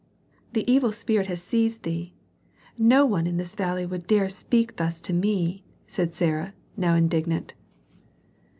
"The 0.53 0.65
evil 0.67 0.91
spirit 0.91 1.27
has 1.27 1.43
seized 1.43 1.83
thee; 1.83 2.15
no 2.75 3.05
one 3.05 3.27
in 3.27 3.37
this 3.37 3.53
valley 3.53 3.85
would 3.85 4.07
dare 4.07 4.23
to 4.23 4.33
speak 4.33 4.77
thus 4.77 4.99
to 4.99 5.13
me," 5.13 5.63
said 5.85 6.15
Sarah, 6.15 6.55
now 6.75 6.95
indignant. 6.95 7.53